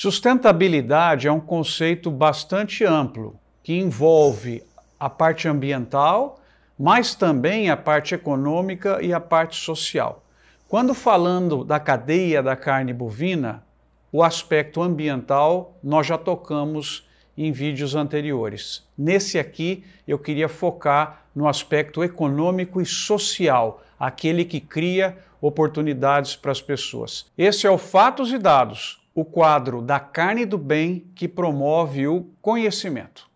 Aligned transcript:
Sustentabilidade 0.00 1.26
é 1.26 1.32
um 1.32 1.40
conceito 1.40 2.08
bastante 2.08 2.84
amplo 2.84 3.36
que 3.64 3.74
envolve 3.74 4.62
a 4.96 5.10
parte 5.10 5.48
ambiental, 5.48 6.38
mas 6.78 7.16
também 7.16 7.68
a 7.68 7.76
parte 7.76 8.14
econômica 8.14 9.02
e 9.02 9.12
a 9.12 9.18
parte 9.18 9.56
social. 9.56 10.22
Quando 10.68 10.94
falando 10.94 11.64
da 11.64 11.80
cadeia 11.80 12.40
da 12.40 12.54
carne 12.54 12.92
bovina, 12.92 13.64
o 14.12 14.22
aspecto 14.22 14.80
ambiental 14.80 15.76
nós 15.82 16.06
já 16.06 16.16
tocamos 16.16 17.04
em 17.36 17.50
vídeos 17.50 17.96
anteriores. 17.96 18.86
Nesse 18.96 19.36
aqui 19.36 19.82
eu 20.06 20.16
queria 20.16 20.48
focar 20.48 21.24
no 21.34 21.48
aspecto 21.48 22.04
econômico 22.04 22.80
e 22.80 22.86
social, 22.86 23.82
aquele 23.98 24.44
que 24.44 24.60
cria 24.60 25.18
oportunidades 25.40 26.36
para 26.36 26.52
as 26.52 26.62
pessoas. 26.62 27.26
Esse 27.36 27.66
é 27.66 27.70
o 27.70 27.76
Fatos 27.76 28.32
e 28.32 28.38
Dados, 28.38 28.97
o 29.20 29.24
quadro 29.24 29.82
da 29.82 29.98
carne 29.98 30.46
do 30.46 30.56
bem 30.56 31.10
que 31.12 31.26
promove 31.26 32.06
o 32.06 32.30
conhecimento. 32.40 33.28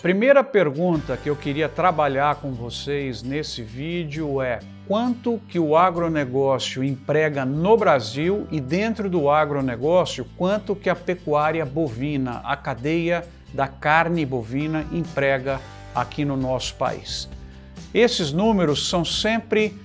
Primeira 0.00 0.42
pergunta 0.42 1.14
que 1.18 1.28
eu 1.28 1.36
queria 1.36 1.68
trabalhar 1.68 2.36
com 2.36 2.52
vocês 2.52 3.22
nesse 3.22 3.60
vídeo 3.62 4.40
é 4.40 4.60
quanto 4.88 5.38
que 5.46 5.58
o 5.58 5.76
agronegócio 5.76 6.82
emprega 6.82 7.44
no 7.44 7.76
Brasil 7.76 8.48
e 8.50 8.62
dentro 8.62 9.10
do 9.10 9.28
agronegócio, 9.28 10.26
quanto 10.38 10.74
que 10.74 10.88
a 10.88 10.96
pecuária 10.96 11.66
bovina, 11.66 12.40
a 12.44 12.56
cadeia 12.56 13.26
da 13.52 13.68
carne 13.68 14.24
bovina 14.24 14.86
emprega 14.90 15.60
aqui 15.94 16.24
no 16.24 16.34
nosso 16.34 16.76
país. 16.76 17.33
Esses 17.94 18.32
números 18.32 18.88
são 18.88 19.04
sempre 19.04 19.78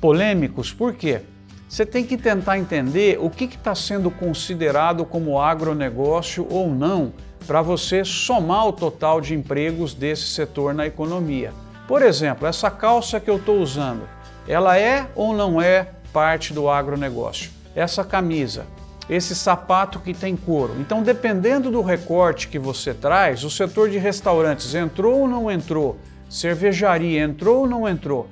polêmicos, 0.00 0.72
por 0.72 0.94
quê? 0.94 1.22
Você 1.68 1.84
tem 1.84 2.04
que 2.04 2.16
tentar 2.16 2.56
entender 2.56 3.18
o 3.20 3.28
que 3.28 3.44
está 3.46 3.74
sendo 3.74 4.12
considerado 4.12 5.04
como 5.04 5.40
agronegócio 5.40 6.46
ou 6.48 6.70
não 6.70 7.12
para 7.48 7.60
você 7.60 8.04
somar 8.04 8.68
o 8.68 8.72
total 8.72 9.20
de 9.20 9.34
empregos 9.34 9.92
desse 9.92 10.28
setor 10.28 10.72
na 10.72 10.86
economia. 10.86 11.52
Por 11.88 12.00
exemplo, 12.00 12.46
essa 12.46 12.70
calça 12.70 13.18
que 13.18 13.28
eu 13.28 13.38
estou 13.38 13.58
usando, 13.58 14.08
ela 14.46 14.78
é 14.78 15.08
ou 15.16 15.34
não 15.34 15.60
é 15.60 15.88
parte 16.12 16.54
do 16.54 16.70
agronegócio? 16.70 17.50
Essa 17.74 18.04
camisa, 18.04 18.66
esse 19.10 19.34
sapato 19.34 19.98
que 19.98 20.14
tem 20.14 20.36
couro. 20.36 20.76
Então, 20.78 21.02
dependendo 21.02 21.70
do 21.72 21.82
recorte 21.82 22.46
que 22.46 22.58
você 22.58 22.94
traz, 22.94 23.42
o 23.42 23.50
setor 23.50 23.90
de 23.90 23.98
restaurantes 23.98 24.74
entrou 24.74 25.20
ou 25.22 25.28
não 25.28 25.50
entrou? 25.50 25.98
Cervejaria 26.28 27.22
entrou 27.22 27.60
ou 27.60 27.66
não 27.66 27.88
entrou? 27.88 28.28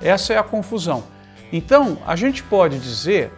Essa 0.00 0.34
é 0.34 0.38
a 0.38 0.42
confusão. 0.42 1.04
Então, 1.52 1.98
a 2.06 2.16
gente 2.16 2.42
pode 2.42 2.78
dizer 2.78 3.32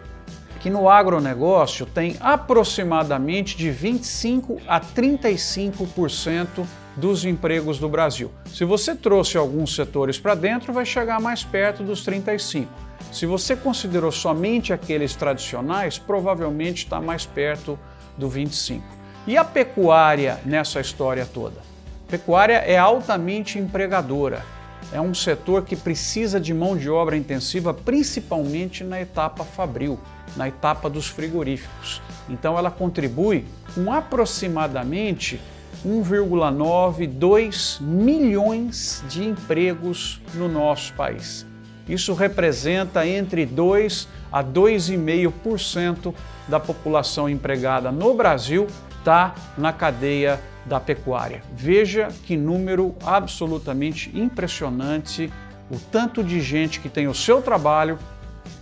que 0.59 0.69
no 0.69 0.89
agronegócio 0.89 1.85
tem 1.85 2.17
aproximadamente 2.19 3.55
de 3.55 3.71
25 3.71 4.59
a 4.67 4.81
35% 4.81 6.65
dos 6.97 7.23
empregos 7.23 7.79
do 7.79 7.87
Brasil. 7.87 8.31
Se 8.45 8.65
você 8.65 8.93
trouxe 8.93 9.37
alguns 9.37 9.73
setores 9.73 10.19
para 10.19 10.35
dentro, 10.35 10.73
vai 10.73 10.85
chegar 10.85 11.21
mais 11.21 11.43
perto 11.43 11.81
dos 11.81 12.03
35. 12.03 12.69
Se 13.11 13.25
você 13.25 13.55
considerou 13.55 14.11
somente 14.11 14.73
aqueles 14.73 15.15
tradicionais, 15.15 15.97
provavelmente 15.97 16.83
está 16.83 16.99
mais 16.99 17.25
perto 17.25 17.79
do 18.17 18.27
25. 18.27 18.83
E 19.25 19.37
a 19.37 19.45
pecuária 19.45 20.39
nessa 20.45 20.81
história 20.81 21.25
toda? 21.25 21.61
Pecuária 22.09 22.55
é 22.55 22.77
altamente 22.77 23.59
empregadora. 23.59 24.43
É 24.91 24.99
um 24.99 25.13
setor 25.13 25.63
que 25.63 25.75
precisa 25.75 26.39
de 26.39 26.53
mão 26.53 26.75
de 26.75 26.89
obra 26.89 27.15
intensiva, 27.15 27.73
principalmente 27.73 28.83
na 28.83 28.99
etapa 28.99 29.43
fabril 29.43 29.99
na 30.35 30.47
etapa 30.47 30.89
dos 30.89 31.07
frigoríficos. 31.07 32.01
Então 32.27 32.57
ela 32.57 32.71
contribui 32.71 33.45
com 33.73 33.91
aproximadamente 33.91 35.39
1,9, 35.85 37.07
2 37.07 37.79
milhões 37.81 39.03
de 39.07 39.23
empregos 39.23 40.21
no 40.33 40.47
nosso 40.47 40.93
país. 40.93 41.45
Isso 41.87 42.13
representa 42.13 43.07
entre 43.07 43.45
2 43.45 44.07
a 44.31 44.43
2,5% 44.43 46.13
da 46.47 46.59
população 46.59 47.29
empregada 47.29 47.91
no 47.91 48.13
Brasil 48.13 48.67
está 48.99 49.33
na 49.57 49.71
cadeia 49.73 50.39
da 50.69 50.79
pecuária. 50.79 51.41
Veja 51.53 52.09
que 52.25 52.37
número 52.37 52.95
absolutamente 53.03 54.11
impressionante 54.17 55.33
o 55.69 55.77
tanto 55.77 56.23
de 56.23 56.39
gente 56.39 56.79
que 56.79 56.87
tem 56.87 57.07
o 57.07 57.13
seu 57.13 57.41
trabalho 57.41 57.97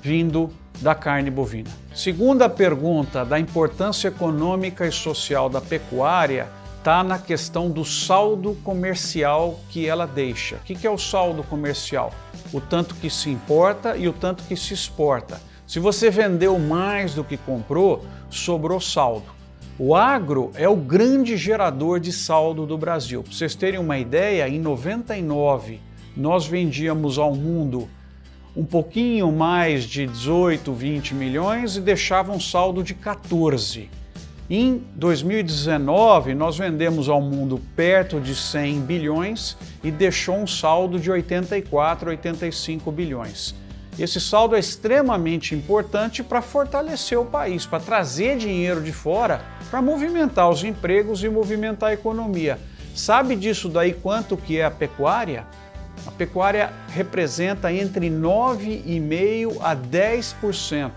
vindo 0.01 0.49
da 0.79 0.95
carne 0.95 1.29
bovina. 1.29 1.69
Segunda 1.93 2.47
pergunta 2.47 3.25
da 3.25 3.37
importância 3.39 4.07
econômica 4.07 4.87
e 4.87 4.91
social 4.91 5.49
da 5.49 5.59
pecuária 5.59 6.47
está 6.77 7.03
na 7.03 7.19
questão 7.19 7.69
do 7.69 7.83
saldo 7.83 8.55
comercial 8.63 9.59
que 9.69 9.87
ela 9.87 10.07
deixa. 10.07 10.55
O 10.55 10.59
que 10.59 10.87
é 10.87 10.89
o 10.89 10.97
saldo 10.97 11.43
comercial? 11.43 12.13
O 12.53 12.61
tanto 12.61 12.95
que 12.95 13.09
se 13.09 13.29
importa 13.29 13.97
e 13.97 14.07
o 14.07 14.13
tanto 14.13 14.43
que 14.43 14.55
se 14.55 14.73
exporta. 14.73 15.41
Se 15.65 15.79
você 15.79 16.09
vendeu 16.09 16.57
mais 16.57 17.13
do 17.13 17.25
que 17.25 17.35
comprou, 17.35 18.05
sobrou 18.29 18.79
saldo. 18.79 19.36
O 19.79 19.93
agro 19.93 20.51
é 20.55 20.67
o 20.67 20.75
grande 20.75 21.37
gerador 21.37 21.99
de 21.99 22.11
saldo 22.11 22.65
do 22.65 22.75
Brasil. 22.75 23.21
Para 23.21 23.31
vocês 23.31 23.53
terem 23.53 23.79
uma 23.79 23.99
ideia, 23.99 24.49
em 24.49 24.59
99 24.59 25.79
nós 26.15 26.47
vendíamos 26.47 27.19
ao 27.19 27.35
mundo 27.35 27.87
um 28.55 28.65
pouquinho 28.65 29.31
mais 29.31 29.83
de 29.83 30.07
18, 30.07 30.73
20 30.73 31.13
milhões 31.13 31.75
e 31.75 31.81
deixava 31.81 32.31
um 32.31 32.39
saldo 32.39 32.81
de 32.83 32.95
14. 32.95 33.87
Em 34.49 34.81
2019, 34.95 36.33
nós 36.33 36.57
vendemos 36.57 37.07
ao 37.07 37.21
mundo 37.21 37.61
perto 37.75 38.19
de 38.19 38.33
100 38.33 38.81
bilhões 38.81 39.55
e 39.83 39.91
deixou 39.91 40.37
um 40.37 40.47
saldo 40.47 40.99
de 40.99 41.11
84, 41.11 42.09
85 42.09 42.91
bilhões. 42.91 43.53
Esse 43.99 44.21
saldo 44.21 44.55
é 44.55 44.59
extremamente 44.59 45.55
importante 45.55 46.21
para 46.21 46.41
fortalecer 46.41 47.17
o 47.17 47.25
país, 47.25 47.65
para 47.65 47.79
trazer 47.79 48.37
dinheiro 48.37 48.81
de 48.81 48.91
fora, 48.91 49.41
para 49.71 49.81
movimentar 49.81 50.49
os 50.49 50.63
empregos 50.63 51.23
e 51.23 51.29
movimentar 51.29 51.89
a 51.89 51.93
economia. 51.93 52.59
Sabe 52.93 53.35
disso 53.35 53.69
daí 53.69 53.93
quanto 53.93 54.37
que 54.37 54.59
é 54.59 54.65
a 54.65 54.71
pecuária? 54.71 55.47
A 56.05 56.11
pecuária 56.11 56.71
representa 56.89 57.73
entre 57.73 58.07
9,5% 58.09 59.57
a 59.61 59.75
10% 59.75 60.91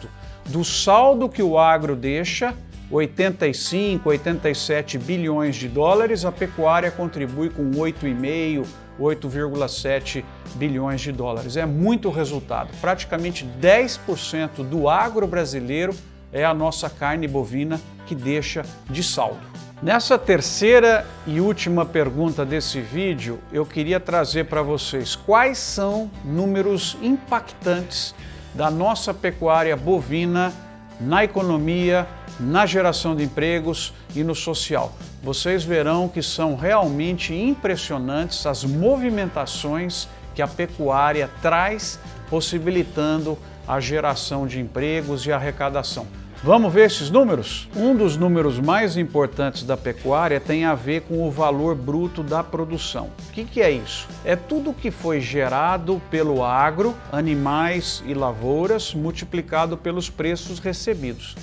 do 0.47 0.63
saldo 0.63 1.29
que 1.29 1.43
o 1.43 1.59
agro 1.59 1.97
deixa, 1.97 2.55
85, 2.91 4.09
87 4.09 4.99
bilhões 4.99 5.55
de 5.55 5.69
dólares, 5.69 6.25
a 6.25 6.33
pecuária 6.33 6.91
contribui 6.91 7.49
com 7.49 7.71
8,5, 7.71 8.67
8,7 8.99 10.25
bilhões 10.57 11.01
de 11.01 11.13
dólares. 11.13 11.57
É 11.57 11.65
muito 11.65 12.11
resultado. 12.11 12.71
Praticamente 12.81 13.49
10% 13.61 14.65
do 14.69 14.89
agro 14.89 15.27
brasileiro 15.27 15.95
é 16.33 16.45
a 16.45 16.53
nossa 16.53 16.91
carne 16.91 17.29
bovina 17.29 17.81
que 18.07 18.15
deixa 18.15 18.65
de 18.89 19.03
saldo. 19.03 19.51
Nessa 19.83 20.19
terceira 20.19 21.07
e 21.27 21.41
última 21.41 21.87
pergunta 21.87 22.45
desse 22.45 22.81
vídeo, 22.81 23.39
eu 23.51 23.65
queria 23.65 23.99
trazer 23.99 24.45
para 24.45 24.63
vocês 24.63 25.17
quais 25.17 25.57
são 25.57 26.11
números 26.23 26.99
impactantes 27.01 28.15
da 28.55 28.71
nossa 28.71 29.15
pecuária 29.15 29.75
bovina 29.77 30.53
na 31.01 31.25
economia, 31.25 32.07
na 32.41 32.65
geração 32.65 33.15
de 33.15 33.23
empregos 33.25 33.93
e 34.15 34.25
no 34.25 34.35
social. 34.35 34.93
Vocês 35.23 35.63
verão 35.63 36.09
que 36.09 36.23
são 36.23 36.57
realmente 36.57 37.35
impressionantes 37.35 38.47
as 38.47 38.65
movimentações 38.65 40.09
que 40.35 40.41
a 40.41 40.49
pecuária 40.49 41.31
traz, 41.43 41.99
possibilitando 42.29 43.39
a 43.69 43.79
geração 43.79 44.47
de 44.47 44.59
empregos 44.59 45.27
e 45.27 45.33
arrecadação. 45.33 46.07
Vamos 46.43 46.73
ver 46.73 46.87
esses 46.87 47.11
números? 47.11 47.69
Um 47.77 47.95
dos 47.95 48.17
números 48.17 48.59
mais 48.59 48.97
importantes 48.97 49.63
da 49.63 49.77
pecuária 49.77 50.41
tem 50.41 50.65
a 50.65 50.75
ver 50.75 51.03
com 51.03 51.29
o 51.29 51.31
valor 51.31 51.75
bruto 51.75 52.23
da 52.23 52.43
produção. 52.43 53.11
O 53.29 53.33
que, 53.33 53.45
que 53.45 53.61
é 53.61 53.71
isso? 53.71 54.09
É 54.25 54.35
tudo 54.35 54.73
que 54.73 54.91
foi 54.91 55.21
gerado 55.21 56.01
pelo 56.11 56.43
agro, 56.43 56.97
animais 57.13 58.03
e 58.07 58.15
lavouras, 58.15 58.95
multiplicado 58.95 59.77
pelos 59.77 60.09
preços 60.09 60.59
recebidos. 60.59 61.37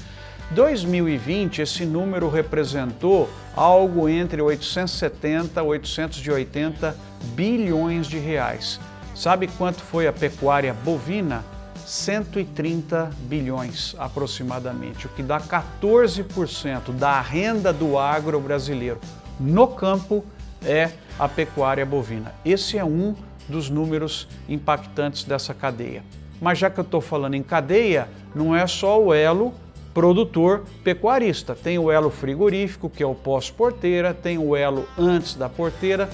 2020, 0.52 1.62
esse 1.62 1.86
número 1.86 2.30
representou 2.30 3.30
algo 3.56 4.08
entre 4.08 4.42
870 4.42 5.60
e 5.60 5.64
880 5.64 6.96
bilhões 7.36 8.08
de 8.08 8.18
reais. 8.18 8.80
Sabe 9.14 9.48
quanto 9.48 9.82
foi 9.82 10.08
a 10.08 10.14
pecuária 10.14 10.74
bovina? 10.74 11.44
130 11.86 13.12
bilhões 13.22 13.96
aproximadamente, 13.98 15.06
o 15.06 15.10
que 15.10 15.24
dá 15.24 15.40
14% 15.40 16.92
da 16.92 17.22
renda 17.22 17.72
do 17.72 17.98
agro 17.98 18.40
brasileiro 18.42 19.00
no 19.40 19.68
campo 19.68 20.24
é 20.66 20.92
a 21.18 21.30
pecuária 21.30 21.86
bovina. 21.86 22.34
Esse 22.44 22.78
é 22.78 22.84
um 22.84 23.16
dos 23.48 23.70
números 23.70 24.28
impactantes 24.50 25.24
dessa 25.24 25.54
cadeia. 25.54 26.04
Mas 26.42 26.60
já 26.60 26.70
que 26.70 26.80
eu 26.80 26.84
estou 26.84 27.02
falando 27.02 27.36
em 27.36 27.44
cadeia, 27.44 28.10
não 28.36 28.56
é 28.56 28.68
só 28.68 29.02
o 29.02 29.14
elo 29.14 29.54
produtor 29.98 30.64
pecuarista. 30.84 31.56
Tem 31.56 31.80
o 31.80 31.90
elo 31.90 32.12
frigorífico, 32.12 32.88
que 32.88 33.02
é 33.02 33.06
o 33.08 33.16
pós-porteira, 33.16 34.14
tem 34.14 34.38
o 34.38 34.56
elo 34.56 34.88
antes 34.96 35.34
da 35.34 35.50
porteira. 35.50 36.08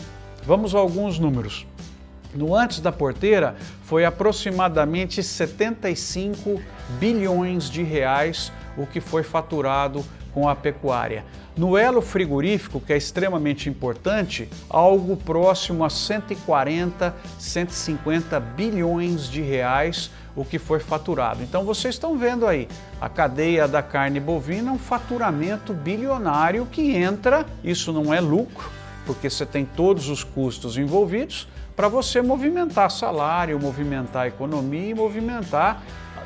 Vamos 0.45 0.73
a 0.73 0.79
alguns 0.79 1.19
números. 1.19 1.67
No 2.33 2.55
antes 2.55 2.79
da 2.79 2.93
porteira 2.93 3.57
foi 3.83 4.05
aproximadamente 4.05 5.21
75 5.21 6.61
bilhões 6.97 7.69
de 7.69 7.83
reais 7.83 8.53
o 8.77 8.85
que 8.85 8.99
foi 8.99 9.23
faturado 9.23 10.03
com 10.33 10.49
a 10.49 10.55
pecuária. 10.55 11.23
No 11.55 11.77
elo 11.77 12.01
frigorífico, 12.01 12.79
que 12.79 12.91
é 12.91 12.97
extremamente 12.97 13.69
importante, 13.69 14.49
algo 14.67 15.15
próximo 15.15 15.85
a 15.85 15.89
140, 15.89 17.15
150 17.37 18.39
bilhões 18.39 19.29
de 19.29 19.41
reais 19.41 20.09
o 20.35 20.43
que 20.43 20.57
foi 20.57 20.79
faturado. 20.79 21.43
Então 21.43 21.63
vocês 21.63 21.93
estão 21.93 22.17
vendo 22.17 22.47
aí, 22.47 22.67
a 22.99 23.07
cadeia 23.07 23.67
da 23.67 23.83
carne 23.83 24.19
bovina 24.19 24.71
é 24.71 24.73
um 24.73 24.79
faturamento 24.79 25.73
bilionário 25.73 26.65
que 26.65 26.95
entra, 26.95 27.45
isso 27.63 27.93
não 27.93 28.11
é 28.11 28.19
lucro, 28.19 28.69
porque 29.05 29.29
você 29.29 29.45
tem 29.45 29.63
todos 29.63 30.09
os 30.09 30.23
custos 30.23 30.75
envolvidos, 30.75 31.47
para 31.75 31.87
você 31.87 32.21
movimentar 32.21 32.89
salário, 32.89 33.59
movimentar 33.59 34.27
economia 34.27 34.89
e 34.89 34.93
movimentar 34.93 35.83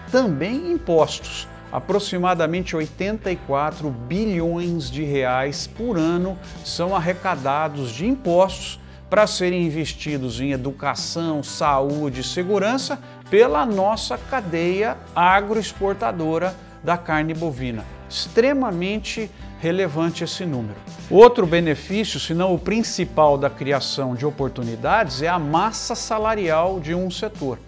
também 0.10 0.72
impostos 0.72 1.48
aproximadamente 1.72 2.76
84 2.76 3.90
bilhões 3.90 4.90
de 4.90 5.04
reais 5.04 5.68
por 5.68 5.98
ano 5.98 6.38
são 6.64 6.96
arrecadados 6.96 7.92
de 7.92 8.06
impostos 8.06 8.80
para 9.10 9.26
serem 9.26 9.66
investidos 9.66 10.42
em 10.42 10.52
educação, 10.52 11.42
saúde 11.42 12.22
e 12.22 12.24
segurança 12.24 13.00
pela 13.30 13.66
nossa 13.66 14.18
cadeia 14.18 14.98
agroexportadora 15.16 16.56
da 16.84 16.98
carne 16.98 17.34
bovina. 17.34 17.86
Extremamente 18.10 19.30
relevante 19.60 20.24
esse 20.24 20.46
número. 20.46 20.76
Outro 21.10 21.46
benefício, 21.46 22.20
se 22.20 22.34
não 22.34 22.54
o 22.54 22.60
principal 22.60 23.38
da 23.38 23.50
criação 23.50 24.16
de 24.16 24.26
oportunidades, 24.26 25.22
é 25.22 25.28
a 25.28 25.40
massa 25.40 25.96
salarial 25.96 26.80
de 26.80 26.94
um 26.94 27.10
setor. 27.10 27.60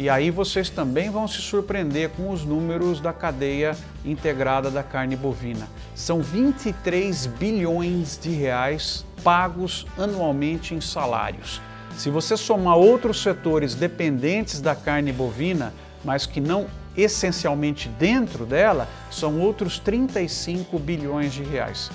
E 0.00 0.08
aí 0.08 0.30
vocês 0.30 0.70
também 0.70 1.10
vão 1.10 1.28
se 1.28 1.42
surpreender 1.42 2.08
com 2.16 2.30
os 2.30 2.42
números 2.42 3.02
da 3.02 3.12
cadeia 3.12 3.76
integrada 4.02 4.70
da 4.70 4.82
carne 4.82 5.14
bovina. 5.14 5.68
São 5.94 6.22
23 6.22 7.26
bilhões 7.26 8.18
de 8.18 8.30
reais 8.30 9.04
pagos 9.22 9.86
anualmente 9.98 10.74
em 10.74 10.80
salários. 10.80 11.60
Se 11.98 12.08
você 12.08 12.34
somar 12.34 12.78
outros 12.78 13.22
setores 13.22 13.74
dependentes 13.74 14.62
da 14.62 14.74
carne 14.74 15.12
bovina, 15.12 15.70
mas 16.02 16.24
que 16.24 16.40
não 16.40 16.66
essencialmente 16.96 17.86
dentro 17.90 18.46
dela, 18.46 18.88
são 19.10 19.38
outros 19.38 19.78
35 19.78 20.78
bilhões 20.78 21.34
de 21.34 21.42
reais. 21.42 21.90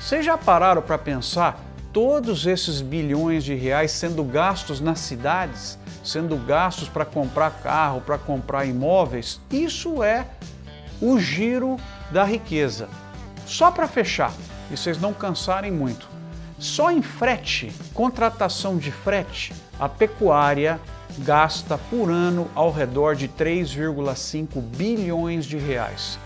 Vocês 0.00 0.24
já 0.24 0.38
pararam 0.38 0.80
para 0.80 0.96
pensar 0.96 1.62
todos 1.92 2.46
esses 2.46 2.80
bilhões 2.80 3.44
de 3.44 3.54
reais 3.54 3.90
sendo 3.90 4.22
gastos 4.24 4.80
nas 4.80 5.00
cidades? 5.00 5.78
sendo 6.02 6.36
gastos 6.36 6.88
para 6.88 7.04
comprar 7.04 7.50
carro, 7.62 8.00
para 8.00 8.18
comprar 8.18 8.64
imóveis, 8.64 9.40
isso 9.50 10.02
é 10.02 10.26
o 11.00 11.18
giro 11.18 11.76
da 12.10 12.24
riqueza. 12.24 12.88
Só 13.46 13.70
para 13.70 13.88
fechar, 13.88 14.32
e 14.70 14.76
vocês 14.76 15.00
não 15.00 15.12
cansarem 15.12 15.70
muito, 15.70 16.08
só 16.58 16.90
em 16.90 17.02
frete, 17.02 17.72
contratação 17.94 18.76
de 18.76 18.90
frete, 18.90 19.52
a 19.78 19.88
pecuária 19.88 20.80
gasta 21.18 21.76
por 21.76 22.10
ano 22.10 22.48
ao 22.54 22.70
redor 22.70 23.16
de 23.16 23.28
3,5 23.28 24.60
bilhões 24.60 25.44
de 25.44 25.56
reais. 25.56 26.18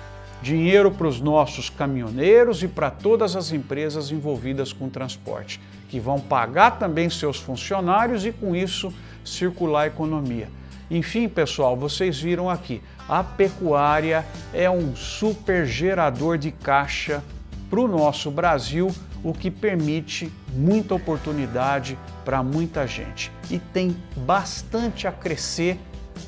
Dinheiro 0.44 0.90
para 0.90 1.08
os 1.08 1.22
nossos 1.22 1.70
caminhoneiros 1.70 2.62
e 2.62 2.68
para 2.68 2.90
todas 2.90 3.34
as 3.34 3.50
empresas 3.50 4.10
envolvidas 4.10 4.74
com 4.74 4.90
transporte, 4.90 5.58
que 5.88 5.98
vão 5.98 6.20
pagar 6.20 6.72
também 6.72 7.08
seus 7.08 7.38
funcionários 7.38 8.26
e 8.26 8.30
com 8.30 8.54
isso 8.54 8.92
circular 9.24 9.84
a 9.84 9.86
economia. 9.86 10.50
Enfim, 10.90 11.30
pessoal, 11.30 11.74
vocês 11.74 12.20
viram 12.20 12.50
aqui, 12.50 12.82
a 13.08 13.24
pecuária 13.24 14.22
é 14.52 14.68
um 14.68 14.94
super 14.94 15.64
gerador 15.64 16.36
de 16.36 16.50
caixa 16.50 17.24
para 17.70 17.80
o 17.80 17.88
nosso 17.88 18.30
Brasil, 18.30 18.94
o 19.22 19.32
que 19.32 19.50
permite 19.50 20.30
muita 20.52 20.94
oportunidade 20.94 21.98
para 22.22 22.42
muita 22.42 22.86
gente. 22.86 23.32
E 23.50 23.58
tem 23.58 23.96
bastante 24.14 25.08
a 25.08 25.12
crescer, 25.12 25.78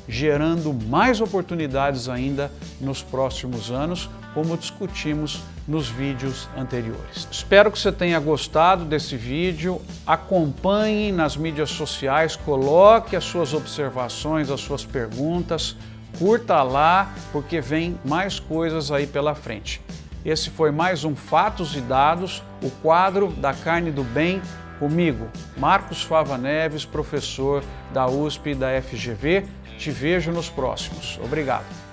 gerando 0.07 0.73
mais 0.73 1.21
oportunidades 1.21 2.07
ainda 2.09 2.51
nos 2.79 3.01
próximos 3.01 3.71
anos, 3.71 4.09
como 4.33 4.57
discutimos 4.57 5.41
nos 5.67 5.89
vídeos 5.89 6.47
anteriores. 6.55 7.27
Espero 7.31 7.71
que 7.71 7.79
você 7.79 7.91
tenha 7.91 8.19
gostado 8.19 8.85
desse 8.85 9.17
vídeo. 9.17 9.81
Acompanhe 10.05 11.11
nas 11.11 11.35
mídias 11.35 11.71
sociais, 11.71 12.35
coloque 12.35 13.15
as 13.15 13.23
suas 13.23 13.53
observações, 13.53 14.49
as 14.49 14.61
suas 14.61 14.85
perguntas, 14.85 15.75
curta 16.17 16.61
lá, 16.63 17.13
porque 17.31 17.59
vem 17.59 17.99
mais 18.05 18.39
coisas 18.39 18.91
aí 18.91 19.05
pela 19.05 19.35
frente. 19.35 19.81
Esse 20.23 20.49
foi 20.49 20.71
mais 20.71 21.03
um 21.03 21.15
Fatos 21.15 21.75
e 21.75 21.81
Dados, 21.81 22.43
o 22.61 22.69
quadro 22.69 23.27
da 23.27 23.53
carne 23.53 23.91
do 23.91 24.03
bem 24.03 24.41
comigo, 24.79 25.27
Marcos 25.57 26.03
Fava 26.03 26.37
Neves, 26.37 26.85
professor 26.85 27.63
da 27.93 28.07
USP 28.07 28.51
e 28.51 28.55
da 28.55 28.81
FGV. 28.81 29.45
Te 29.77 29.91
vejo 29.91 30.31
nos 30.31 30.49
próximos. 30.49 31.19
Obrigado. 31.23 31.86